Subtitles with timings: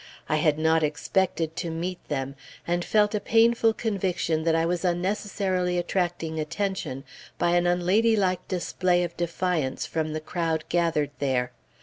[0.27, 2.33] I had not expected to meet them,
[2.65, 7.03] and felt a painful conviction that I was unnecessarily attracting attention,
[7.37, 11.51] by an unladylike display of defiance, from the crowd gathered there.